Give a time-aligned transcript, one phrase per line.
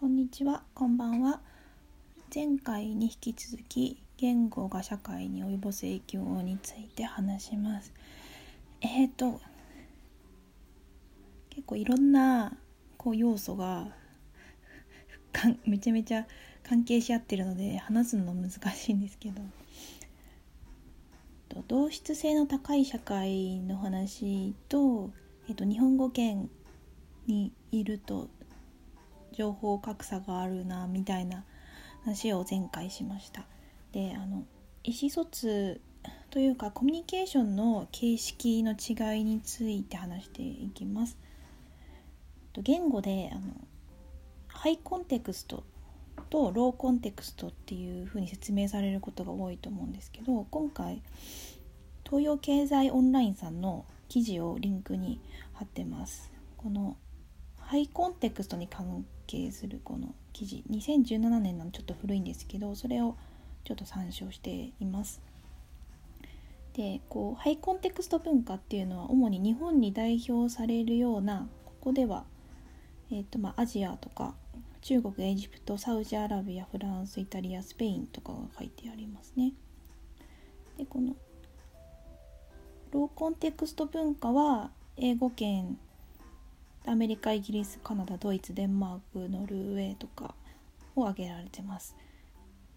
[0.00, 1.40] こんにちは、こんばんは。
[2.32, 7.92] 前回に引き続き言語が社会に及ぼす影響について話します。
[8.80, 9.40] えっ、ー、と
[11.50, 12.56] 結構いろんな
[12.96, 13.88] こう要素が
[15.66, 16.28] めちゃめちゃ
[16.62, 19.42] 関係し合ってるので話すの難しいんですけど
[21.66, 25.10] 同質性の高い社会の話と,、
[25.48, 26.48] えっと日本語圏
[27.26, 28.28] にいると
[29.38, 31.44] 情報格差があるなみたいな
[32.02, 33.46] 話を前回しました。
[33.92, 34.44] であの
[34.82, 35.80] 意思疎通
[36.30, 41.16] というかコミュニケーションの形式の違いについて話していきます。
[42.54, 43.42] 言語であの
[44.48, 45.62] ハイコンテクスト
[46.30, 51.00] とローコンテクストっていうふうに説明されることが多いと思うんですけど今回
[52.04, 55.20] 東洋経済オンラインさんの記事をリンクに
[55.52, 56.32] 貼ってます。
[56.56, 56.96] この
[57.60, 63.16] ハイコンテクストに関係するこの記事2017年なのちょっと古いんですけどそれを
[63.64, 65.20] ちょっと参照しています。
[66.72, 72.24] でこうハイコンテクスト文化っていうのは主に日本に代表されるようなここでは、
[73.10, 74.34] えーとまあ、アジアとか
[74.80, 79.52] 中国エジプトサウジアラビアフランスイタリアスペインとかが書いてありますね。
[80.76, 81.16] でこの
[82.92, 85.76] ローコンテクスト文化は英語圏
[86.88, 90.34] アメリカイギリスカナダドイツデンマークノルウェーとか
[90.96, 91.94] を挙げられてます。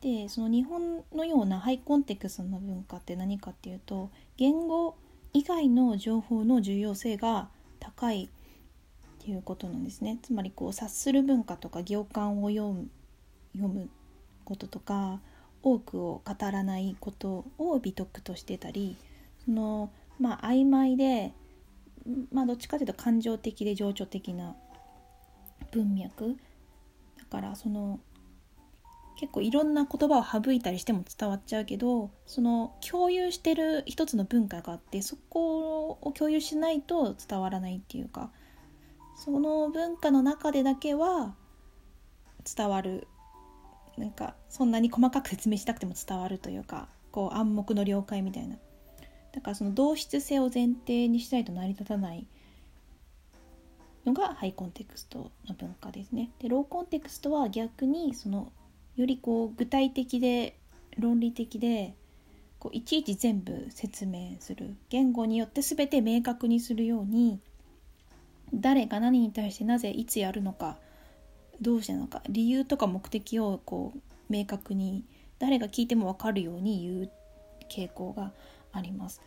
[0.00, 4.96] でその日本のようなハイコンテクストの文化って何かっていうと言語
[5.32, 12.88] 以外の情報の重要性が高いっていうことなんですねつまりこう察する文化とか行間を読む
[13.54, 13.88] 読む
[14.44, 15.20] こととか
[15.62, 18.96] 多くを語らないことを美徳としてたり
[19.44, 21.32] そのまあ曖昧で
[22.32, 24.56] まあどっちかというと感情的で情緒的な
[25.70, 26.36] 文脈。
[27.18, 28.00] だからその
[29.16, 38.30] 結構いろんな言葉を省いたりしても伝わっちゃうけどその共有してる一つの文化があってそこを共有しないと伝わらないっていうか
[39.14, 41.34] その文化の中でだけは
[42.56, 43.06] 伝わる。
[43.98, 48.56] なんかそんなに細かく説明したくても伝わるというかこう暗黙の了解みたいな。
[49.32, 52.26] だからその同質性を前提にしないと成り立たない
[54.04, 56.30] のがハイコンテクストの文化ですね。
[56.40, 58.52] でローコンテクストは逆にその
[58.96, 60.58] よりこう具体的で
[60.98, 61.94] 論理的で
[62.58, 67.40] こういちいち全部説明する言語によって全て明確にするように
[68.52, 70.76] 誰が何に対してなぜいつやるのか
[71.60, 75.04] どうしてなのか理由とか目的をこう明確に
[75.38, 77.10] 誰が聞いても分かるように言う
[77.68, 78.32] 傾向が
[78.72, 79.20] あります。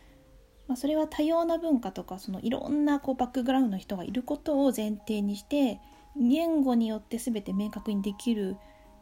[0.68, 5.80] まあ、それは多様な文化とかそのいろんなこうバックグラウンドの人がいることを前提にして
[6.16, 8.56] 言語によって全て明確にできる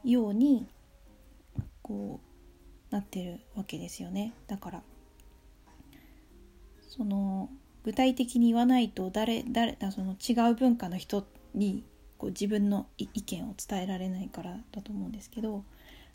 [0.05, 0.66] ように
[1.81, 2.21] こ
[2.91, 4.82] うなってるわけですよねだから
[6.88, 7.49] その
[7.82, 11.84] 具体的に言わないと誰誰その違う文化の人に
[12.19, 15.65] こう自分の意見を伝えられないからだと思うんですけど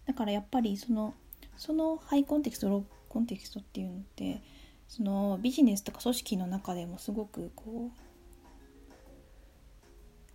[0.06, 1.13] だからやっぱりその
[1.57, 4.42] そのハイコンテクストローコンテキストっていうのって
[4.88, 8.00] そのビジネスとか組織の中でもすごくこう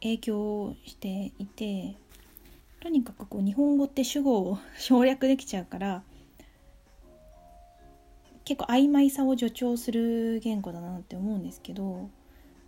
[0.03, 1.97] 影響していて
[2.81, 6.03] とにかくこう日本語って主語を 省略できちゃうから
[8.45, 12.11] 結構曖昧さを助長する言語だなって思うんですけど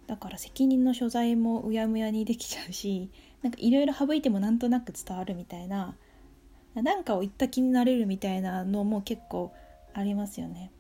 [0.06, 3.11] だから責任の所在もうやむやにできちゃうし
[3.43, 5.94] なんかいろいろ省いてもなんとなく伝わるみたいな
[6.75, 9.53] 何かを言った気になれるみたいなのも結構
[9.99, 10.71] ありますよね。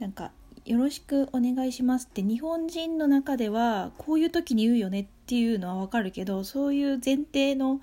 [0.00, 0.32] なんか
[0.64, 7.80] よろしくお願いしますって日本人の中ではこういう時に言うよねっていうのはわかるけどそういう前提の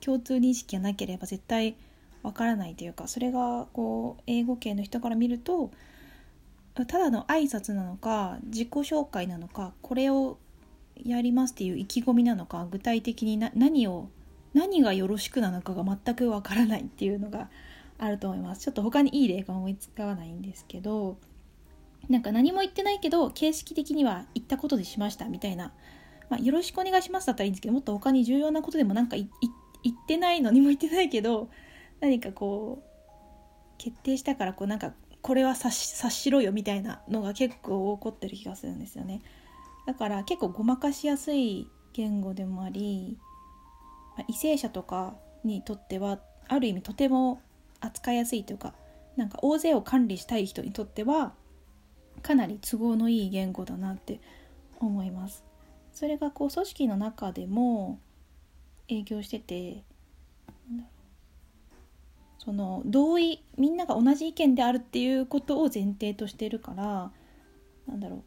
[0.00, 1.76] 共通認識がなければ絶対
[2.22, 5.70] わからないというかそれがこう英語圏の人から見ると
[6.74, 10.38] ただの挨拶なのか自己紹介なのかこれを
[11.02, 14.08] やりますっていう意気込みなのか具体的に何を
[14.54, 17.48] 何がよろしくなのかが全くわからないっていうのが
[18.00, 18.62] あると思います。
[18.62, 21.18] ちょっと他にいい例が思いつかないんですけど
[22.08, 25.72] なんか何も言ってないけど形式的には言ったことでしましたみたいな、
[26.30, 31.50] まあ、よろしくお願いしますだったらいいんですけどもっと他に重要なことでもなんか言ってないのにも言ってないけど
[32.00, 32.90] 何かこう
[33.78, 34.92] 決定したからこうなんか
[35.22, 39.20] これは察しろよみたいなのが結構起こってる気がするんですよね。
[39.86, 43.18] だから結構ごまかしやすい言語でもあり、
[44.16, 45.14] まあ、為政者とか
[45.44, 46.18] にとっては
[46.48, 47.42] ある意味とても
[47.80, 48.74] 扱いやすいというか
[49.16, 51.34] なんか大勢を管理したい人にとっては
[52.22, 54.20] かなり都合のいい言語だなって
[54.78, 55.44] 思います。
[55.92, 57.98] それがこう組織の中でも
[58.88, 59.84] 営業してて
[62.38, 67.12] その同意みんなが同じ意見であるっていうことを前提としてるから
[67.86, 68.24] なんだろ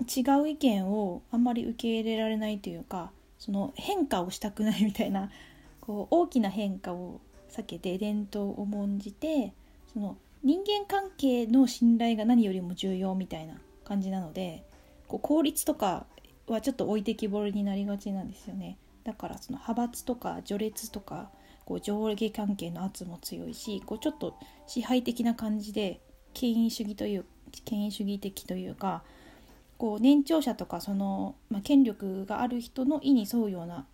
[0.00, 5.30] う違う意見をあんまり受け入れられないというかその変化をしたくないみたいな
[5.80, 7.20] こう大きな変化を
[7.50, 9.52] 避けて伝統を重んじて
[9.92, 13.54] その人間関係の信頼が何よりも重要みたいな
[13.84, 14.64] 感じなので
[15.08, 16.06] こう効率とか
[16.46, 18.78] はちょっと置いてきぼりになりがちなんですよね。
[19.04, 21.30] だからその派閥とか序列とか
[21.64, 26.00] こう上下関係の圧も強いしこうちょっと支配的な感じで
[26.34, 27.24] 権威主義という
[27.64, 29.02] 権威主義的というか
[29.78, 33.86] こう年長者とかその、まあ、権力がある人の意に沿うような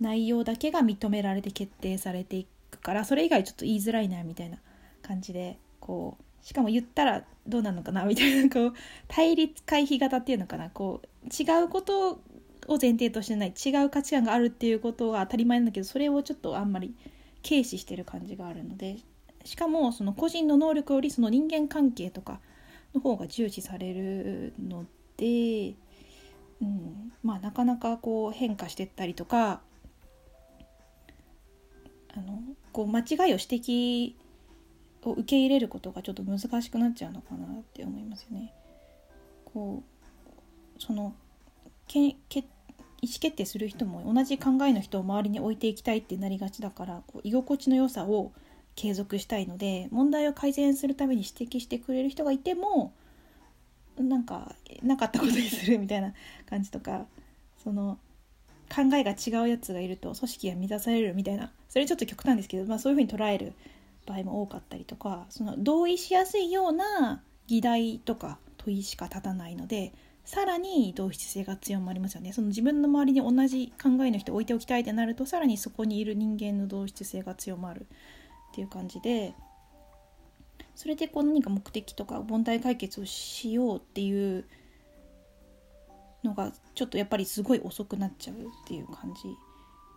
[0.00, 4.58] 内容だけが認められて決定されていくからそれ以外ちょっと言いづらいなみたいな
[5.02, 8.74] 感じでこうしかも言ったらどうなのかなみたいなこう
[9.08, 12.20] 対立回避型っていうのかなこう違うこと
[12.66, 16.94] を前提としてない違う価値観があるっていうことは当たり前なんだけどそれをちょっとあんまり
[17.46, 18.98] 軽視してる感じがあるので
[19.44, 22.40] しかもその個人の能力よりその人間関係とか
[22.94, 24.84] の方が重視されるの
[25.16, 25.74] で、
[26.60, 29.60] うん、まあなかなかこう変化してったりとか
[32.14, 32.40] あの
[32.72, 34.14] こう間違いを指摘
[35.02, 38.52] を受け入れることがちょっと難しくなっちゃうのかなって思いますよね。
[39.44, 39.82] こ
[40.78, 41.14] うその
[41.86, 42.44] けけ
[43.02, 48.32] 意思決定する人も同じ考えの人を周りに置いていきたいってなりがちだからこう居心地の良さを
[48.76, 52.92] 継続したいので問題を改善するために指摘してくれる人がいても
[53.98, 56.12] なんかなかったことにするみたいな
[56.48, 57.06] 感じとか
[57.62, 57.98] その
[58.74, 61.52] 考えが違うやつがいると組織が乱されるみたいな。
[61.68, 63.52] それちょっと極端ですけど、まあ、そういうふうに捉える
[64.06, 69.92] 場合も多かったりとかその同意しやすいような議題とか問いしか立たないので
[70.24, 72.32] さらに同質性が強まりますよね。
[72.32, 77.86] その自分の周りに同じ考えの人を置いておきたいってなるとさらにそこにいる人間の同質性が強まる
[78.52, 79.34] っていう感じで
[80.76, 84.44] それでこう何か目的とか問題解決をしようっていう
[86.24, 89.36] のがちょっとやっぱりすごい遅くなっちゃうっていう感じ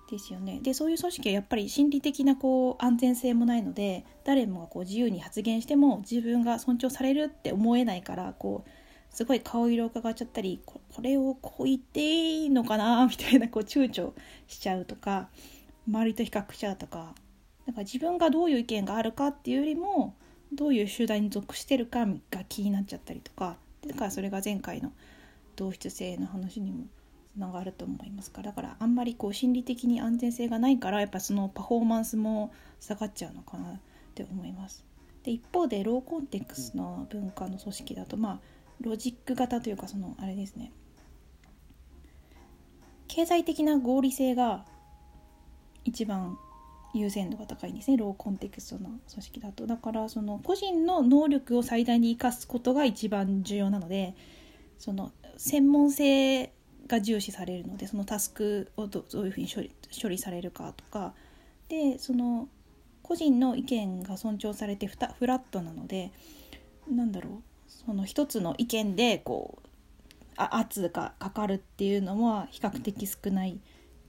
[0.09, 0.59] ですよね。
[0.61, 14.11] でそういう組織はやっぱり心理的なこう安全性もないので誰もがこう自由に発言しても自分が尊重されるって思えないからこうすごい顔色を伺っちゃったりこれをこう言っていいのかなみたいなこう躊躇
[14.47, 15.29] しちゃうとか
[15.87, 17.13] 周りと比較しちゃうとか
[17.67, 20.15] だから自分がどういう意見があるかっていうよりも
[20.51, 24.91] どういう集団に属してるかが気になっちゃったりとかだからそれが前回の
[25.55, 26.85] 同質性の話にも
[27.33, 33.79] つながると思いますからだからあんまりこう心理的に安全性がないからやっぱそのパフォーマンスも下がっちゃうのかなっ
[34.13, 34.85] て思います。
[35.23, 38.39] で一方でローコンテクスの文化の組織だとまあ
[38.81, 40.71] ロジック型というかそのあれですね
[43.07, 44.65] 経済的な合理性が
[45.85, 46.37] 一番
[46.93, 54.15] 優先度が高いんですねローコンテクストの組織だとだからその個人の能力を最大に生かすことが一番重要なので
[54.77, 56.51] その専門性
[56.87, 59.71] が重視されるのでそのタスクをどういうふうに処理
[60.01, 61.13] 処理されるかとか。
[61.69, 62.47] でその
[63.01, 66.11] 個人の意見が尊重されてフラットなので
[66.89, 67.31] なんだろう。
[67.67, 69.67] その一つの意見でこう
[70.37, 73.59] あ圧がかかるっていうのは比較的少ない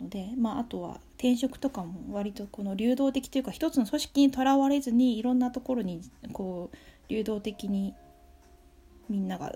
[0.01, 6.77] ので、まあ、あとは転職とかも割とこの流動的というか一つの組織にとらわれずにいろんなところにこう
[7.09, 7.95] 流動的に
[9.09, 9.55] みんなが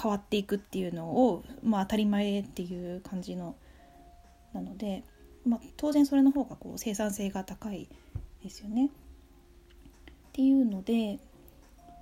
[0.00, 3.56] 変わっていくっていうのを、まあ、当たり前っていう感じの
[4.52, 5.04] なので、
[5.44, 7.88] まあ、当然それの方がこう生産性が高い
[8.42, 8.86] ですよね。
[8.86, 8.90] っ
[10.32, 11.18] ていうので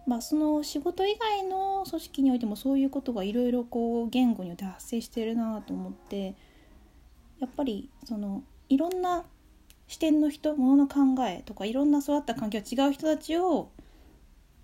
[0.07, 6.35] まあ、その仕事以外の組織においてもそういうことがいろいろこう言語によって発生してるなと思って
[7.41, 9.25] やっぱりそのいろんな
[9.89, 13.71] 視点の人ものの考えとかいろんな育った環境違う人たちを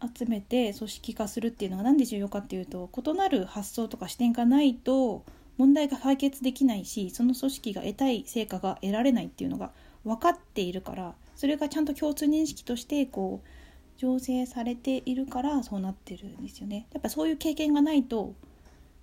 [0.02, 5.24] 集めて組織化するっていうのが何で重要かっていうと異なる発想とか視点がないと
[5.58, 9.72] 問題が解決できないしその組織が得たい成果が得られないっていうのが
[10.04, 16.86] 分かっているからそれがちゃんと共通認識としてこう醸成されているからそうなってるんですよね。
[16.94, 18.34] やっぱそういう経験がないと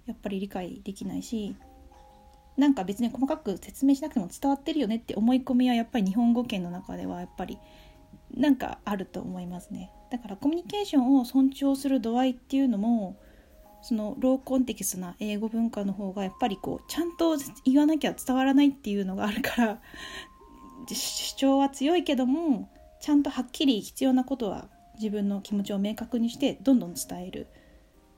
[0.08, 1.56] やっぱり理解できないし
[2.58, 7.60] なんか別に細かく説明しなくても伝わってるよねって思い込みはやっぱり日本語圏の中ではやっぱり
[8.36, 9.92] なんかあると思いますね。
[10.10, 13.18] だからコミュニケーションを尊重する度合いっていうのも
[13.82, 19.82] そのローコンテキストな英語文化の方がやっぱりこうちゃんと言わなきゃ伝わらないっていうのがあるから
[20.92, 22.70] 主張は強いけども
[23.02, 27.48] ちゃんとはっきり必要なことは自分の気持ちを明確にしてどんどん伝える、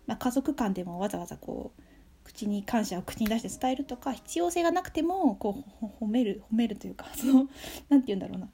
[0.08, 1.82] まあ、家族間でもわざわざこう
[2.24, 7.50] 口に感謝を口に出して伝えるとか必要性がなくてもこう褒める褒めるというかその
[7.90, 8.50] 何て言うんだろうな。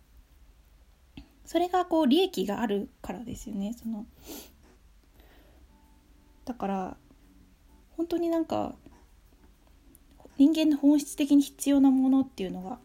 [1.46, 4.06] それがこう利益があるからですよねその
[6.46, 6.98] だから
[7.98, 8.75] 本当になんか
[10.38, 12.80] 人間の本質的に必要なものっていうのが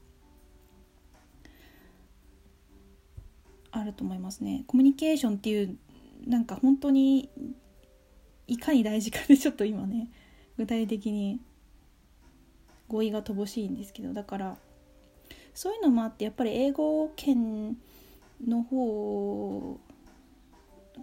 [3.72, 4.64] あると思いますね。
[4.66, 5.76] コミュニケーションっていう
[6.26, 7.28] なんか本当に
[8.46, 10.10] いかに大事かで ちょっと今ね
[10.56, 11.40] 具体的に
[12.88, 14.58] 語彙が乏しいんですけどだから
[15.54, 17.76] そういうのもあってやっぱり英語圏
[18.46, 19.78] の方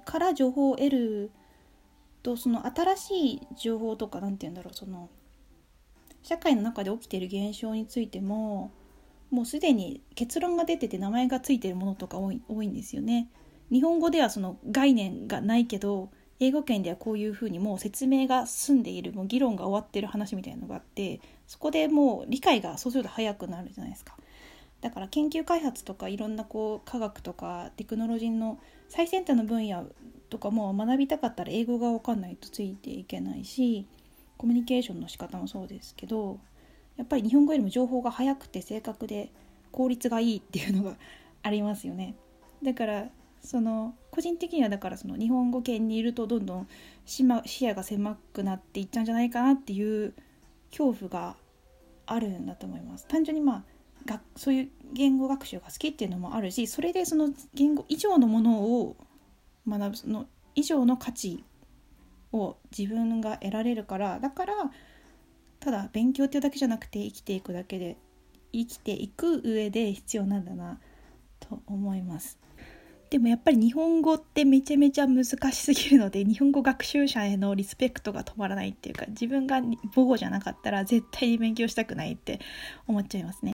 [0.06, 1.32] から情報を得る
[2.24, 5.10] とその新しい情報とか何て言うんだろうその
[6.24, 8.72] 社会の中で起きている現象についても
[9.30, 13.30] もうすでに結論が出てて名前がついてるものとか多い多いんですよね。
[13.72, 24.16] 日本語ではその概念がないけど英語圏ではこういうふうにもう説明が済んでいるもう議論が終わってる話みたいなのがあってそこでもう理解がそうすると早くなるじゃないですか。
[24.82, 29.86] だから研究開発とかいろんなこう科学とかテクノロジーの最先端の分野
[30.30, 33.88] とかも学びたかったら英語が分かんないとついていけないし
[34.38, 36.40] コミュニケーションの仕方もそうですけど
[36.96, 39.32] やっぱり日本語よりも情報が早くて正確で
[39.72, 40.96] 効率がいいっていうのが
[41.44, 42.16] ありますよね。
[42.64, 43.08] だから
[43.42, 46.68] その個人的にはだからその日本語圏にいるとどんどん
[47.06, 47.42] 視野
[47.76, 50.14] が狭くなっていっちゃうんじゃないかなっていう
[50.72, 51.36] 恐怖が
[52.08, 53.08] あるんだと思います。
[53.08, 53.64] 単純にまあ
[54.08, 58.98] がそういう言語学習が好きっていうのもあるしそれでその言語以上のものを
[59.68, 61.44] 学ぶその以上の価値
[62.34, 64.72] を自分が得られるからだから
[65.60, 67.98] ただ勉強っていうだけじゃなくて生きていくだけで
[68.52, 70.80] 生きていく上で必要なんだな
[71.40, 72.40] と思います。
[73.10, 79.62] でもやっぱり日本語ってめちゃめちゃ難しすぎるので日本語学習者へのリスペクトが止まらないっていうか自分が
[79.96, 82.42] 母語じゃなかったら絶対に勉強したくないって
[82.86, 83.46] 思っちゃいますね。